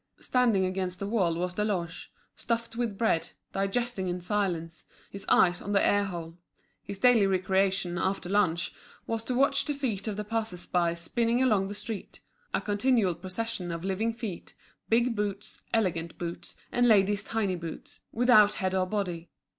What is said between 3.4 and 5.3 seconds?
digesting in silence, his